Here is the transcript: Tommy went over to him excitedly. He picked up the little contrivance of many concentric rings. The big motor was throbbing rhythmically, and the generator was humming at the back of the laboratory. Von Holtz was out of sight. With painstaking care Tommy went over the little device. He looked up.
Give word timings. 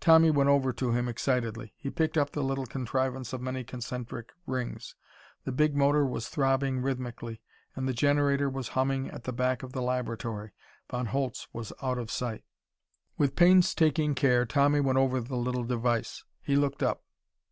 Tommy 0.00 0.32
went 0.32 0.50
over 0.50 0.72
to 0.72 0.90
him 0.90 1.06
excitedly. 1.06 1.72
He 1.76 1.90
picked 1.90 2.18
up 2.18 2.30
the 2.32 2.42
little 2.42 2.66
contrivance 2.66 3.32
of 3.32 3.40
many 3.40 3.62
concentric 3.62 4.32
rings. 4.44 4.96
The 5.44 5.52
big 5.52 5.76
motor 5.76 6.04
was 6.04 6.28
throbbing 6.28 6.82
rhythmically, 6.82 7.40
and 7.76 7.86
the 7.86 7.92
generator 7.92 8.50
was 8.50 8.70
humming 8.70 9.10
at 9.12 9.22
the 9.22 9.32
back 9.32 9.62
of 9.62 9.70
the 9.72 9.80
laboratory. 9.82 10.50
Von 10.90 11.06
Holtz 11.06 11.46
was 11.52 11.72
out 11.80 11.98
of 11.98 12.10
sight. 12.10 12.42
With 13.16 13.36
painstaking 13.36 14.16
care 14.16 14.44
Tommy 14.44 14.80
went 14.80 14.98
over 14.98 15.20
the 15.20 15.36
little 15.36 15.62
device. 15.62 16.24
He 16.42 16.56
looked 16.56 16.82
up. 16.82 17.04